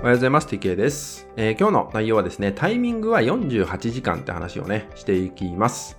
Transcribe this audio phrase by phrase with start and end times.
[0.00, 0.46] おはようございます。
[0.46, 5.98] TK です、えー、今日の内容はですね、タイミングは48時間って話をね、していきます。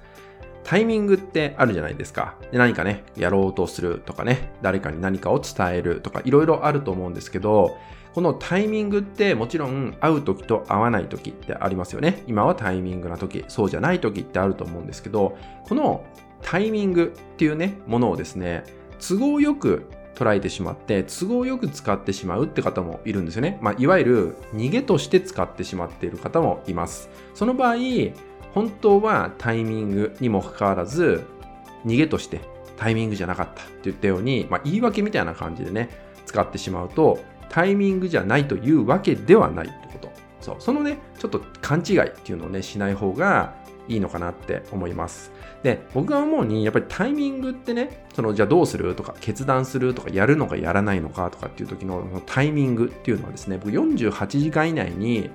[0.64, 2.36] タイミングってあるじゃないですか。
[2.52, 7.78] で何かね、やろうとするとかね、誰かに何かを伝えるとか、いろいろあると思うんですけど、
[8.16, 12.24] このタイミングってもちろん会う時と会わない時ってありますよね。
[12.26, 15.38] 今はタイミングな時、そうじゃない時ってあると思うんですけど、
[15.68, 16.04] この
[16.42, 18.64] タイミングっていうね、ものをですね、
[18.98, 19.86] 都合よく
[20.22, 23.58] 捉えてしまって都合よく使ってしまうって方もいるんですよね。
[23.60, 27.10] まあ、いわゆる逃げとして使ってしまっている方もいます。
[27.34, 27.78] その場合、
[28.54, 31.24] 本当はタイミングにもかかわらず
[31.86, 32.42] 逃げとして
[32.78, 35.90] タイミングじゃなかったって言ったように、まあ、言い訳みたいな感じでね
[36.26, 40.12] 使ってしまうとタイミングじゃないというわけではないってこと。
[40.40, 43.56] そうそのねちょっと勘違いっていうのをねしない方が
[43.88, 45.32] いいのかなって思います。
[45.64, 55.30] で、僕が思うに、やっぱりタイミングってね、その、じゃあどうするとか、決断するとか、やるのかやらないのかとかっていう時のタイミングっていうのはですね、僕48時間以内に、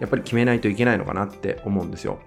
[0.00, 2.18] やっぱり決めないといけないのかなって思うんですよ。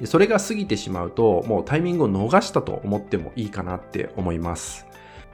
[0.00, 4.86] でそれが過ぎてしまうと、もうタイミングを逃したと思ってもいいかなって思います。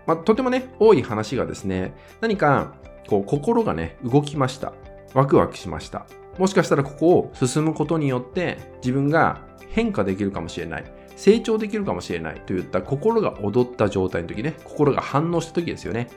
[0.06, 2.74] まあ、とてもね、多い話がですね、何か、
[3.08, 4.72] こう、心がね、動きました。
[5.12, 6.06] ワクワクしました。
[6.38, 10.84] もしかしたらここを進むことによって自分が変化できるかもしれない。
[11.16, 16.08] 成長できるかもしれないといった心が踊った状態の時ね、心が反応した時ですよね。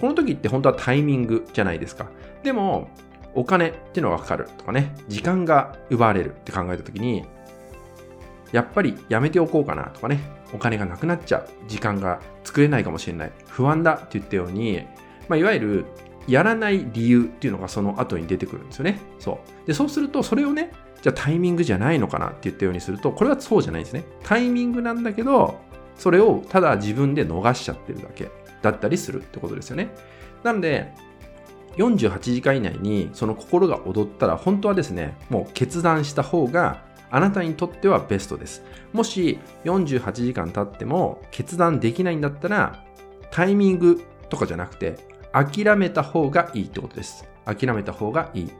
[0.00, 2.06] この時って本当はタイミングじゃないですか。
[2.42, 2.90] でも、
[3.34, 7.24] お金っていうのがかかるとかね、時間が奪われるって考えた時に、
[8.52, 10.20] やっぱりやめておこうかなとかね、
[10.52, 14.84] お金がなくなっちゃう、時間が作れないかもしれない、不安だって言ったように、
[15.28, 15.84] まあ、いわゆる
[16.28, 19.00] やらない理由っていうのがその後に出てくるんですよね。
[19.18, 19.66] そう。
[19.66, 24.04] で、そうすると、それをね、じゃあタイミングじゃないのかなって言ったようにすると、これはそうじゃないんですね。
[24.22, 25.58] タイミングなんだけど、
[25.96, 28.30] それをただ自分で逃しちゃってるだけ
[28.62, 29.88] だったりするってことですよね。
[30.44, 30.92] なので、
[31.76, 38.62] 48時間以内にその心が踊ったら、本当はですね、もう決断した方があなたにとってはベストです。
[38.92, 42.84] もし48時間経っても決断できないんだったら、
[43.30, 44.96] タイミングとかじゃなくて、
[45.32, 47.28] 諦めた方がいいってことです。
[47.44, 48.50] 諦めた方がいい。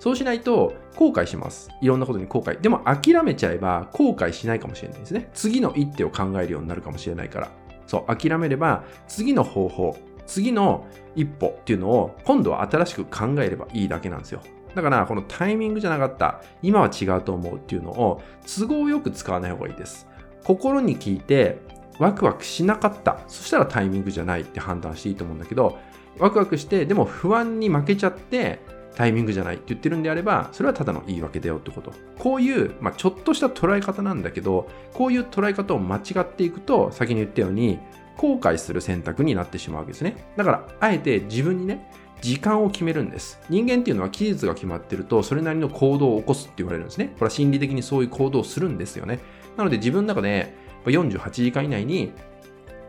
[0.00, 1.70] そうしないと後悔します。
[1.80, 2.60] いろんなことに後悔。
[2.60, 5.30] でも諦めちゃえば後悔しないかもしれないですね。
[5.34, 7.50] 次の一手を考えるようになるかもしれないから。
[7.86, 9.96] そう、諦めれば次の方法、
[10.26, 10.86] 次の
[11.16, 14.40] 一歩っていうのを今度は新しく考えればいいだけなんですよ。
[14.74, 20.06] だからこのタイミングじゃなかった、今は違うと思うっていうのを都合よく使わない方がいいです。
[20.44, 21.58] 心に聞いて
[21.98, 23.20] ワクワクしなかった。
[23.26, 25.78] そしたらタイミングじゃないって判断していいと思うんだけど、
[26.18, 28.60] ワクワクして、でも不安に負けちゃって、
[28.96, 31.92] タイミングじゃないって言ってるんであれば、それはただの言い訳だよってこと。
[32.18, 37.78] こういう、まあ、ちょっとした捉え方なんだけど、こういう捉え方を間違っていくと、先に言ったように、
[38.16, 40.16] 後悔する選択になってしまうわけですね。
[40.36, 41.88] だから、あえて自分にね、
[42.20, 43.40] 時間を決めるんです。
[43.48, 47.12] 人間っていうのは期日が決まってると、それなりの行動を起こすって言われるんですね。
[47.14, 49.20] これは心理的にそういう行動をするんですよね。
[49.56, 50.52] なので自分の中で
[50.84, 52.12] 48時間以内に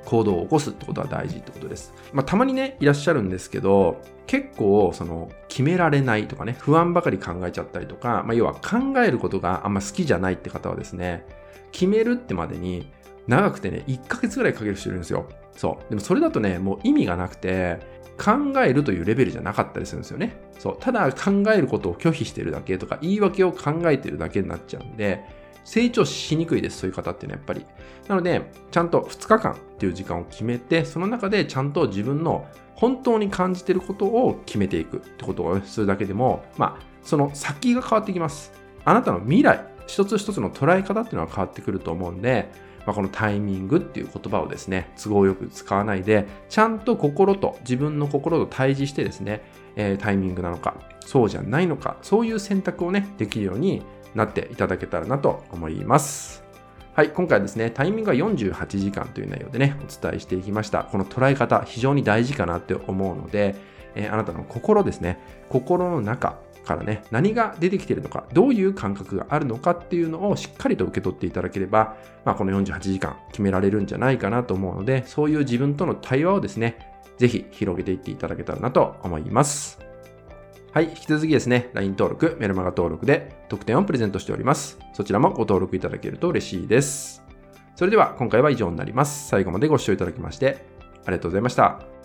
[0.05, 1.93] 行動を起こすってことは大事ってことです。
[2.13, 11.25] まあ、たまにね、いらっしゃるんですけど、結構、その、決められないとかね、不安ばかり考えちゃったりとか、まあ、要は考えることがあんま好きじゃないって方はですね、
[11.71, 12.91] 決めるってまでに、
[13.27, 15.27] 長くてね、1ヶ月ぐらいかける人いるんですよ。
[15.55, 15.89] そう。
[15.89, 17.79] でもそれだとね、もう意味がなくて、
[18.17, 20.35] 考えるというレベルじゃなかったりするんですよね。
[20.57, 20.77] そう。
[20.79, 25.23] ただ考えることを拒否してるだけとか、言い訳を考えてるだけになっちゃうんで、
[25.69, 27.63] 成長しにくいです、そういう方っていうのはやっぱり。
[28.07, 38.51] なので、ちゃんと2日間っていう時間を決めて、その中でちゃんと自分の本当に感じてることを決めていくってことをするだけでも、まあ、その先が変わってきます。
[38.83, 42.49] あなたの未来、一つ一つの捉え方っていうのは変わってくると思うんで、
[42.85, 49.41] まあ、このタイミングっていう言葉をですね、都合よく使わないで、ちゃんと心と、自分の心と対峙してですね、
[49.75, 50.75] えー、タイミングなのか、
[51.05, 53.83] そうじゃないのか、そういう選択をね、できるように
[54.15, 56.43] なっていただけたらなと思います。
[56.93, 60.83] はい、今回はですね、タイミングが48時間という内容でね、お伝えしていきました。
[60.83, 63.55] この捉え方、非常に大事かなって思うので、
[63.95, 76.77] えー、あなたの心ですね、心の中からね、何が出てきてるのか、どういう感覚があるのかっていうのをしっかりと受け取っていただければ、まあ、この48時間決められるんじゃないかなと思うので、そういう自分との対話をですね、
[77.17, 79.79] ぜひ広げていっていただけたらなと思います。
[80.71, 84.77] はい、引き続きですね、LINE 登録、メルマガ登録で特典をプレゼントしております。
[84.93, 87.23] そちらもご登録いただけると嬉しいです。
[87.75, 89.27] それでは今回は以上になります。
[89.27, 90.63] 最後までご視聴いただきまして
[91.05, 91.98] ありがとうございました。